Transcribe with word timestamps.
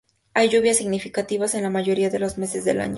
Hay 0.33 0.49
lluvias 0.49 0.77
significativas 0.77 1.53
en 1.53 1.61
la 1.61 1.69
mayoría 1.69 2.09
de 2.09 2.17
los 2.17 2.39
meses 2.39 2.65
del 2.65 2.81
año. 2.81 2.89